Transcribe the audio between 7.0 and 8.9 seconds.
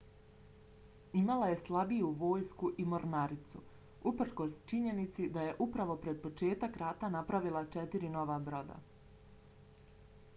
napravila četiri nova broda